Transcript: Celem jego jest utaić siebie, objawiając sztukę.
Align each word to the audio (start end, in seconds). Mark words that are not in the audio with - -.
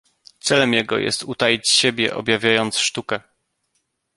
Celem 0.39 0.73
jego 0.73 0.97
jest 0.97 1.23
utaić 1.23 1.69
siebie, 1.69 2.15
objawiając 2.15 2.77
sztukę. 2.77 3.19